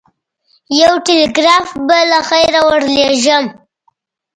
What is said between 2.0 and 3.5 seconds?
له خیره ورلېږم.